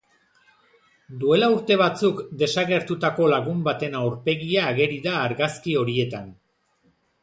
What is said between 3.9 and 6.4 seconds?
aurpegia ageri da argazki horietan.